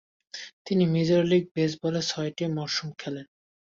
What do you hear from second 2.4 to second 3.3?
মরসুম খেলেন।